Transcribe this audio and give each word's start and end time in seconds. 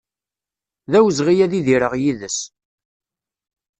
D 0.91 0.93
awezɣi 0.99 1.35
ad 1.45 1.53
idireɣ 1.59 1.93
yid-s 2.01 2.39